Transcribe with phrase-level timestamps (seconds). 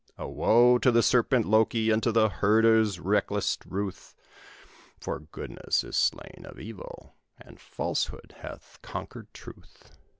[0.17, 4.15] A woe to the serpent Loké, and to Hörder's reckless ruth,
[4.99, 9.95] For Goodness is slain of Evil, and Falsehood hath conquered Truth!